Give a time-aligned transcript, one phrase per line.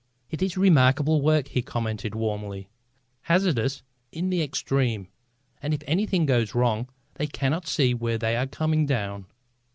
[0.31, 2.67] "It is remarkable work," he commented warmly,
[3.21, 5.09] "hazardous in the extreme;
[5.61, 9.27] and if anything goes wrong they cannot see where they are coming down.